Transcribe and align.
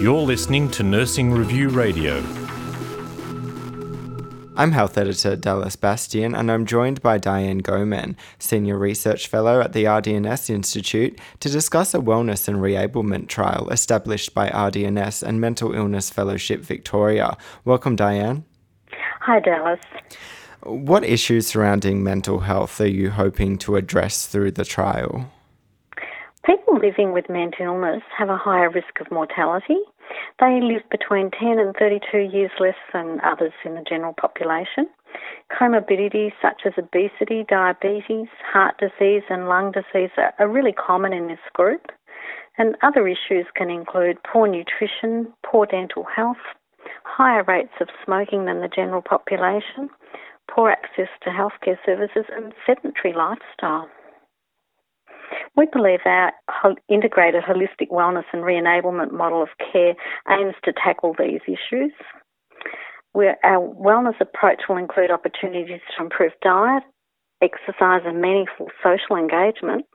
You're 0.00 0.22
listening 0.22 0.70
to 0.72 0.82
Nursing 0.82 1.32
Review 1.32 1.68
Radio. 1.68 2.22
I'm 4.56 4.72
Health 4.72 4.96
Editor 4.96 5.36
Dallas 5.36 5.76
Bastian, 5.76 6.34
and 6.34 6.50
I'm 6.50 6.64
joined 6.64 7.02
by 7.02 7.18
Dianne 7.18 7.60
Goeman, 7.60 8.16
Senior 8.38 8.78
Research 8.78 9.28
Fellow 9.28 9.60
at 9.60 9.74
the 9.74 9.84
RDNS 9.84 10.48
Institute, 10.48 11.18
to 11.40 11.50
discuss 11.50 11.92
a 11.92 11.98
wellness 11.98 12.48
and 12.48 12.58
reablement 12.58 13.28
trial 13.28 13.68
established 13.70 14.32
by 14.32 14.48
RDNS 14.48 15.22
and 15.22 15.40
Mental 15.40 15.74
Illness 15.74 16.08
Fellowship 16.08 16.60
Victoria. 16.60 17.36
Welcome, 17.66 17.96
Dianne. 17.96 18.44
Hi, 19.20 19.40
Dallas. 19.40 19.80
What 20.62 21.04
issues 21.04 21.46
surrounding 21.46 22.02
mental 22.02 22.40
health 22.40 22.80
are 22.80 22.88
you 22.88 23.10
hoping 23.10 23.58
to 23.58 23.76
address 23.76 24.26
through 24.26 24.52
the 24.52 24.64
trial? 24.64 25.30
People 26.46 26.78
living 26.78 27.12
with 27.12 27.28
mental 27.28 27.66
illness 27.66 28.04
have 28.16 28.28
a 28.28 28.36
higher 28.36 28.70
risk 28.70 29.00
of 29.00 29.10
mortality. 29.10 29.78
They 30.38 30.60
live 30.62 30.82
between 30.92 31.32
10 31.32 31.58
and 31.58 31.74
32 31.76 32.18
years 32.18 32.52
less 32.60 32.76
than 32.92 33.20
others 33.24 33.52
in 33.64 33.74
the 33.74 33.82
general 33.82 34.14
population. 34.14 34.86
Comorbidities 35.50 36.30
such 36.40 36.62
as 36.64 36.74
obesity, 36.78 37.44
diabetes, 37.48 38.28
heart 38.52 38.76
disease, 38.78 39.24
and 39.28 39.48
lung 39.48 39.72
disease 39.72 40.10
are 40.38 40.48
really 40.48 40.72
common 40.72 41.12
in 41.12 41.26
this 41.26 41.42
group. 41.52 41.90
And 42.58 42.76
other 42.80 43.08
issues 43.08 43.46
can 43.56 43.68
include 43.68 44.22
poor 44.22 44.46
nutrition, 44.46 45.32
poor 45.44 45.66
dental 45.66 46.04
health, 46.04 46.36
higher 47.02 47.42
rates 47.42 47.74
of 47.80 47.88
smoking 48.04 48.44
than 48.44 48.60
the 48.60 48.68
general 48.68 49.02
population, 49.02 49.90
poor 50.48 50.70
access 50.70 51.08
to 51.22 51.30
healthcare 51.30 51.76
services, 51.84 52.26
and 52.36 52.54
sedentary 52.64 53.14
lifestyle. 53.14 53.88
We 55.56 55.66
believe 55.72 56.00
our 56.04 56.32
integrated 56.88 57.42
holistic 57.42 57.88
wellness 57.90 58.24
and 58.32 58.44
re-enablement 58.44 59.10
model 59.12 59.42
of 59.42 59.48
care 59.72 59.94
aims 60.30 60.54
to 60.64 60.72
tackle 60.72 61.14
these 61.18 61.40
issues. 61.46 61.92
Where 63.12 63.38
our 63.42 63.66
wellness 63.66 64.20
approach 64.20 64.62
will 64.68 64.76
include 64.76 65.10
opportunities 65.10 65.80
to 65.96 66.04
improve 66.04 66.32
diet, 66.42 66.82
exercise, 67.40 68.02
and 68.04 68.20
meaningful 68.20 68.68
social 68.82 69.16
engagement. 69.16 69.86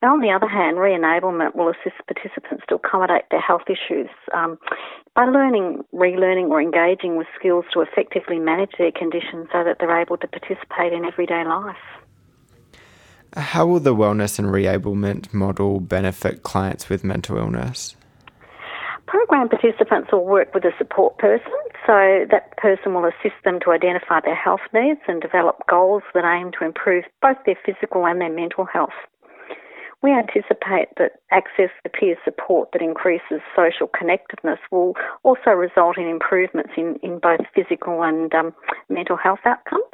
And 0.00 0.12
on 0.12 0.20
the 0.20 0.30
other 0.30 0.48
hand, 0.48 0.78
re-enablement 0.78 1.56
will 1.56 1.68
assist 1.68 1.96
participants 2.06 2.64
to 2.68 2.76
accommodate 2.76 3.24
their 3.30 3.40
health 3.40 3.66
issues 3.66 4.08
um, 4.32 4.58
by 5.16 5.24
learning, 5.24 5.82
relearning, 5.92 6.48
or 6.48 6.62
engaging 6.62 7.16
with 7.16 7.26
skills 7.38 7.64
to 7.74 7.80
effectively 7.80 8.38
manage 8.38 8.70
their 8.78 8.92
condition 8.92 9.46
so 9.52 9.64
that 9.64 9.78
they're 9.80 10.00
able 10.00 10.16
to 10.18 10.28
participate 10.28 10.92
in 10.92 11.04
everyday 11.04 11.44
life. 11.44 11.76
How 13.36 13.64
will 13.66 13.80
the 13.80 13.94
wellness 13.94 14.38
and 14.38 14.48
reablement 14.48 15.32
model 15.32 15.78
benefit 15.78 16.42
clients 16.42 16.88
with 16.88 17.04
mental 17.04 17.38
illness? 17.38 17.94
Program 19.06 19.48
participants 19.48 20.10
will 20.12 20.24
work 20.24 20.52
with 20.54 20.64
a 20.64 20.72
support 20.78 21.18
person, 21.18 21.52
so 21.86 22.26
that 22.30 22.56
person 22.56 22.94
will 22.94 23.04
assist 23.04 23.36
them 23.44 23.58
to 23.64 23.70
identify 23.70 24.20
their 24.20 24.34
health 24.34 24.60
needs 24.72 25.00
and 25.06 25.20
develop 25.20 25.62
goals 25.68 26.02
that 26.14 26.24
aim 26.24 26.50
to 26.58 26.64
improve 26.64 27.04
both 27.22 27.36
their 27.46 27.58
physical 27.64 28.06
and 28.06 28.20
their 28.20 28.32
mental 28.32 28.64
health. 28.64 28.94
We 30.02 30.12
anticipate 30.12 30.88
that 30.96 31.20
access 31.30 31.70
to 31.84 31.90
peer 31.90 32.16
support 32.24 32.70
that 32.72 32.82
increases 32.82 33.40
social 33.54 33.86
connectedness 33.86 34.58
will 34.70 34.94
also 35.24 35.50
result 35.50 35.98
in 35.98 36.06
improvements 36.06 36.70
in, 36.76 36.96
in 37.02 37.18
both 37.18 37.40
physical 37.54 38.02
and 38.02 38.32
um, 38.34 38.54
mental 38.88 39.16
health 39.16 39.40
outcomes. 39.44 39.84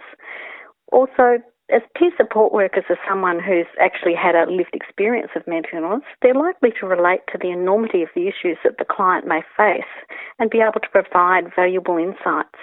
Also, 0.93 1.43
as 1.73 1.83
peer 1.97 2.13
support 2.17 2.53
workers 2.53 2.85
are 2.89 2.99
someone 3.09 3.41
who's 3.43 3.67
actually 3.81 4.15
had 4.15 4.37
a 4.37 4.51
lived 4.51 4.75
experience 4.75 5.31
of 5.35 5.47
mental 5.47 5.83
illness, 5.83 6.07
they're 6.23 6.35
likely 6.35 6.71
to 6.79 6.87
relate 6.87 7.21
to 7.33 7.39
the 7.39 7.51
enormity 7.51 8.03
of 8.03 8.09
the 8.15 8.29
issues 8.29 8.59
that 8.63 8.79
the 8.79 8.85
client 8.85 9.27
may 9.27 9.43
face 9.57 9.91
and 10.39 10.51
be 10.51 10.61
able 10.61 10.81
to 10.81 10.89
provide 10.93 11.55
valuable 11.57 11.99
insights. 11.99 12.59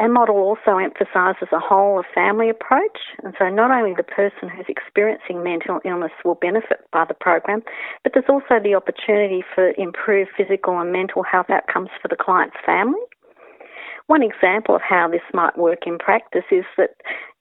Our 0.00 0.08
model 0.08 0.36
also 0.36 0.76
emphasises 0.76 1.48
a 1.52 1.60
whole 1.60 2.00
of 2.00 2.04
family 2.12 2.50
approach, 2.50 2.98
and 3.22 3.32
so 3.38 3.48
not 3.48 3.70
only 3.70 3.94
the 3.96 4.02
person 4.02 4.48
who's 4.50 4.66
experiencing 4.68 5.44
mental 5.44 5.80
illness 5.84 6.10
will 6.24 6.34
benefit 6.34 6.80
by 6.92 7.04
the 7.06 7.14
program, 7.14 7.62
but 8.02 8.12
there's 8.12 8.28
also 8.28 8.58
the 8.60 8.74
opportunity 8.74 9.44
for 9.54 9.72
improved 9.78 10.30
physical 10.36 10.80
and 10.80 10.92
mental 10.92 11.22
health 11.22 11.48
outcomes 11.48 11.90
for 12.02 12.08
the 12.08 12.16
client's 12.18 12.56
family 12.66 13.00
one 14.06 14.22
example 14.22 14.74
of 14.76 14.82
how 14.82 15.08
this 15.08 15.22
might 15.32 15.56
work 15.56 15.86
in 15.86 15.98
practice 15.98 16.44
is 16.50 16.64
that 16.76 16.90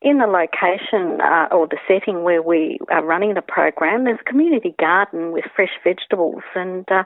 in 0.01 0.17
the 0.17 0.27
location 0.27 1.19
uh, 1.21 1.47
or 1.51 1.67
the 1.67 1.77
setting 1.87 2.23
where 2.23 2.41
we 2.41 2.79
are 2.89 3.03
running 3.03 3.33
the 3.33 3.41
program, 3.41 4.05
there's 4.05 4.19
a 4.21 4.29
community 4.29 4.73
garden 4.79 5.31
with 5.31 5.45
fresh 5.55 5.75
vegetables, 5.83 6.43
and 6.55 6.85
uh, 6.89 7.03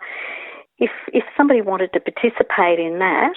if 0.80 0.92
if 1.12 1.24
somebody 1.36 1.62
wanted 1.62 1.92
to 1.94 2.00
participate 2.00 2.80
in 2.80 3.00
that, 3.00 3.34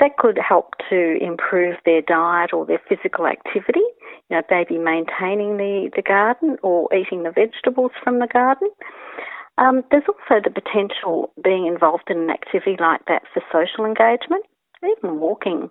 that 0.00 0.16
could 0.18 0.38
help 0.38 0.74
to 0.90 1.16
improve 1.20 1.76
their 1.84 2.02
diet 2.02 2.52
or 2.52 2.66
their 2.66 2.82
physical 2.88 3.26
activity. 3.26 3.86
You 4.30 4.36
know, 4.36 4.42
maybe 4.50 4.78
maintaining 4.78 5.58
the, 5.58 5.90
the 5.94 6.02
garden 6.02 6.56
or 6.64 6.92
eating 6.92 7.22
the 7.22 7.30
vegetables 7.30 7.92
from 8.02 8.18
the 8.18 8.26
garden. 8.26 8.68
Um, 9.58 9.84
there's 9.90 10.04
also 10.08 10.42
the 10.42 10.50
potential 10.50 11.32
being 11.42 11.66
involved 11.66 12.10
in 12.10 12.18
an 12.18 12.30
activity 12.30 12.76
like 12.80 13.04
that 13.06 13.22
for 13.32 13.42
social 13.52 13.86
engagement 13.86 14.44
even 14.82 15.20
walking. 15.20 15.70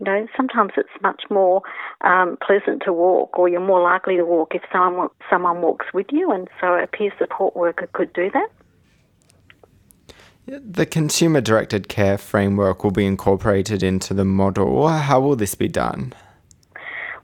You 0.00 0.04
know, 0.06 0.26
sometimes 0.36 0.72
it's 0.76 0.88
much 1.02 1.22
more 1.30 1.62
um, 2.00 2.36
pleasant 2.44 2.82
to 2.84 2.92
walk, 2.92 3.38
or 3.38 3.48
you're 3.48 3.60
more 3.60 3.82
likely 3.82 4.16
to 4.16 4.24
walk 4.24 4.54
if 4.54 4.62
someone 4.72 5.08
someone 5.30 5.62
walks 5.62 5.86
with 5.94 6.06
you, 6.10 6.32
and 6.32 6.48
so 6.60 6.74
a 6.74 6.86
peer 6.86 7.12
support 7.18 7.54
worker 7.54 7.88
could 7.92 8.12
do 8.12 8.30
that. 8.32 8.48
The 10.46 10.84
consumer 10.84 11.40
directed 11.40 11.88
care 11.88 12.18
framework 12.18 12.84
will 12.84 12.90
be 12.90 13.06
incorporated 13.06 13.82
into 13.82 14.12
the 14.12 14.26
model. 14.26 14.88
How 14.88 15.20
will 15.20 15.36
this 15.36 15.54
be 15.54 15.68
done? 15.68 16.12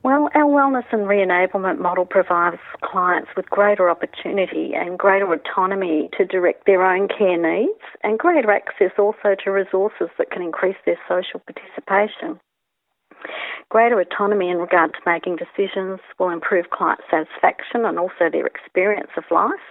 Well, 0.02 0.30
our 0.34 0.48
wellness 0.48 0.86
and 0.92 1.06
re-enablement 1.06 1.78
model 1.78 2.06
provides 2.06 2.56
clients 2.82 3.28
with 3.36 3.50
greater 3.50 3.90
opportunity 3.90 4.72
and 4.74 4.98
greater 4.98 5.30
autonomy 5.30 6.08
to 6.16 6.24
direct 6.24 6.64
their 6.64 6.82
own 6.82 7.06
care 7.06 7.36
needs 7.36 7.80
and 8.02 8.18
greater 8.18 8.50
access 8.50 8.92
also 8.98 9.36
to 9.44 9.50
resources 9.50 10.08
that 10.16 10.30
can 10.30 10.40
increase 10.40 10.78
their 10.86 10.98
social 11.06 11.40
participation. 11.40 12.40
Greater 13.68 14.00
autonomy 14.00 14.48
in 14.48 14.56
regard 14.56 14.94
to 14.94 15.00
making 15.04 15.36
decisions 15.36 16.00
will 16.18 16.30
improve 16.30 16.70
client 16.70 17.00
satisfaction 17.10 17.84
and 17.84 17.98
also 17.98 18.30
their 18.32 18.46
experience 18.46 19.10
of 19.18 19.24
life. 19.30 19.68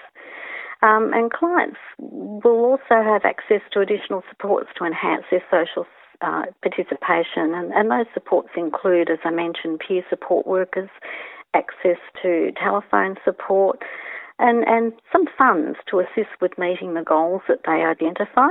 Um, 0.83 1.11
and 1.11 1.33
clients 1.33 1.79
will 1.97 2.65
also 2.65 3.01
have 3.03 3.25
access 3.25 3.61
to 3.73 3.81
additional 3.81 4.23
supports 4.29 4.69
to 4.77 4.85
enhance 4.85 5.25
their 5.31 5.43
social 5.49 5.87
uh, 6.21 6.43
participation, 6.61 7.53
and, 7.53 7.71
and 7.73 7.91
those 7.91 8.07
supports 8.13 8.49
include, 8.55 9.09
as 9.09 9.19
I 9.23 9.31
mentioned, 9.31 9.81
peer 9.85 10.03
support 10.09 10.45
workers, 10.45 10.89
access 11.53 11.97
to 12.21 12.51
telephone 12.61 13.15
support, 13.23 13.81
and, 14.37 14.63
and 14.67 14.93
some 15.11 15.25
funds 15.37 15.77
to 15.89 15.99
assist 15.99 16.29
with 16.41 16.57
meeting 16.57 16.93
the 16.93 17.03
goals 17.03 17.41
that 17.47 17.61
they 17.65 17.83
identify. 17.83 18.49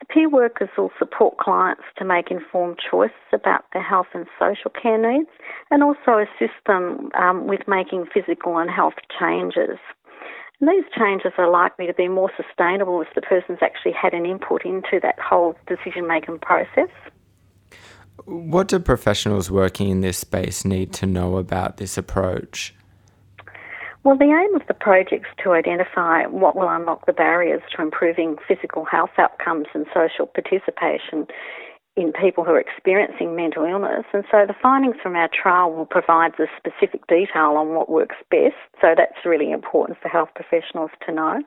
The 0.00 0.06
peer 0.06 0.30
workers 0.30 0.70
will 0.78 0.90
support 0.98 1.36
clients 1.36 1.82
to 1.98 2.04
make 2.04 2.30
informed 2.30 2.78
choices 2.90 3.14
about 3.32 3.64
their 3.72 3.82
health 3.82 4.06
and 4.14 4.26
social 4.38 4.70
care 4.70 4.96
needs 4.96 5.28
and 5.70 5.82
also 5.82 6.18
assist 6.18 6.56
them 6.66 7.10
um, 7.18 7.46
with 7.46 7.60
making 7.68 8.06
physical 8.12 8.56
and 8.56 8.70
health 8.70 8.94
changes. 9.18 9.78
And 10.60 10.68
these 10.68 10.84
changes 10.96 11.32
are 11.38 11.50
likely 11.50 11.86
to 11.86 11.94
be 11.94 12.08
more 12.08 12.30
sustainable 12.36 13.00
if 13.00 13.08
the 13.14 13.22
person's 13.22 13.58
actually 13.62 13.92
had 13.92 14.12
an 14.12 14.26
input 14.26 14.64
into 14.64 15.00
that 15.02 15.18
whole 15.18 15.56
decision 15.66 16.06
making 16.06 16.38
process. 16.40 16.90
What 18.26 18.68
do 18.68 18.78
professionals 18.78 19.50
working 19.50 19.88
in 19.88 20.02
this 20.02 20.18
space 20.18 20.64
need 20.64 20.92
to 20.94 21.06
know 21.06 21.38
about 21.38 21.78
this 21.78 21.96
approach? 21.96 22.74
Well, 24.02 24.16
the 24.16 24.24
aim 24.24 24.54
of 24.54 24.66
the 24.66 24.74
project 24.74 25.26
is 25.26 25.44
to 25.44 25.52
identify 25.52 26.26
what 26.26 26.56
will 26.56 26.68
unlock 26.68 27.06
the 27.06 27.12
barriers 27.12 27.62
to 27.76 27.82
improving 27.82 28.36
physical 28.46 28.84
health 28.84 29.10
outcomes 29.18 29.66
and 29.74 29.86
social 29.94 30.26
participation 30.26 31.26
in 32.00 32.12
people 32.12 32.44
who 32.44 32.52
are 32.52 32.60
experiencing 32.60 33.36
mental 33.36 33.64
illness. 33.64 34.04
And 34.12 34.24
so 34.30 34.46
the 34.46 34.54
findings 34.62 34.96
from 35.02 35.16
our 35.16 35.28
trial 35.28 35.72
will 35.72 35.86
provide 35.86 36.32
the 36.38 36.46
specific 36.56 37.06
detail 37.06 37.56
on 37.56 37.74
what 37.74 37.90
works 37.90 38.16
best. 38.30 38.56
So 38.80 38.94
that's 38.96 39.24
really 39.24 39.52
important 39.52 39.98
for 40.00 40.08
health 40.08 40.30
professionals 40.34 40.90
to 41.06 41.12
know. 41.12 41.42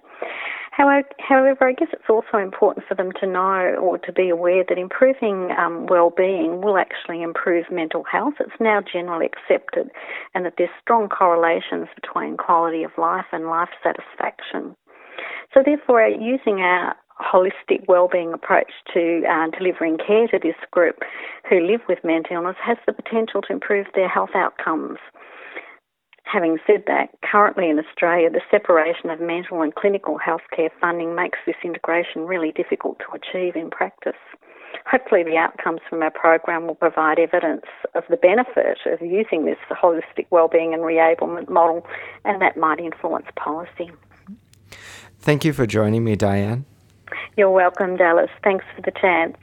However, 0.71 1.67
I 1.67 1.73
guess 1.73 1.89
it's 1.93 2.09
also 2.09 2.37
important 2.37 2.85
for 2.87 2.95
them 2.95 3.11
to 3.19 3.27
know 3.27 3.75
or 3.79 3.99
to 3.99 4.11
be 4.11 4.29
aware 4.29 4.63
that 4.67 4.77
improving 4.77 5.51
um, 5.57 5.85
well-being 5.85 6.61
will 6.61 6.77
actually 6.77 7.21
improve 7.21 7.65
mental 7.71 8.03
health. 8.11 8.33
It's 8.39 8.59
now 8.59 8.81
generally 8.81 9.27
accepted, 9.27 9.91
and 10.33 10.45
that 10.45 10.55
there's 10.57 10.71
strong 10.81 11.09
correlations 11.09 11.89
between 11.93 12.37
quality 12.37 12.83
of 12.83 12.91
life 12.97 13.25
and 13.31 13.45
life 13.45 13.69
satisfaction. 13.83 14.75
So 15.53 15.61
therefore, 15.63 16.07
using 16.07 16.61
our 16.61 16.95
holistic 17.23 17.87
wellbeing 17.87 18.33
approach 18.33 18.71
to 18.93 19.23
uh, 19.29 19.47
delivering 19.57 19.97
care 19.97 20.27
to 20.27 20.39
this 20.41 20.55
group 20.71 20.99
who 21.49 21.59
live 21.59 21.81
with 21.87 21.99
mental 22.03 22.35
illness 22.35 22.57
has 22.63 22.77
the 22.85 22.93
potential 22.93 23.41
to 23.41 23.53
improve 23.53 23.87
their 23.95 24.09
health 24.09 24.35
outcomes. 24.35 24.99
Having 26.25 26.57
said 26.65 26.83
that, 26.87 27.09
currently 27.23 27.69
in 27.69 27.79
Australia, 27.79 28.29
the 28.29 28.41
separation 28.49 29.09
of 29.09 29.19
mental 29.19 29.61
and 29.61 29.75
clinical 29.75 30.17
healthcare 30.17 30.69
funding 30.79 31.15
makes 31.15 31.37
this 31.45 31.55
integration 31.63 32.25
really 32.25 32.51
difficult 32.51 32.99
to 32.99 33.15
achieve 33.15 33.55
in 33.55 33.69
practice. 33.69 34.13
Hopefully, 34.89 35.23
the 35.23 35.37
outcomes 35.37 35.81
from 35.89 36.01
our 36.01 36.11
program 36.11 36.65
will 36.65 36.75
provide 36.75 37.19
evidence 37.19 37.65
of 37.93 38.03
the 38.09 38.17
benefit 38.17 38.79
of 38.85 39.01
using 39.01 39.45
this 39.45 39.57
holistic 39.69 40.25
wellbeing 40.31 40.73
and 40.73 40.83
reablement 40.83 41.49
model, 41.49 41.85
and 42.25 42.41
that 42.41 42.57
might 42.57 42.79
influence 42.79 43.27
policy. 43.35 43.91
Thank 45.19 45.45
you 45.45 45.53
for 45.53 45.65
joining 45.65 46.03
me, 46.03 46.15
Dianne. 46.15 46.65
You're 47.37 47.49
welcome, 47.49 47.97
Dallas. 47.97 48.29
Thanks 48.43 48.65
for 48.75 48.81
the 48.81 48.91
chance. 48.91 49.37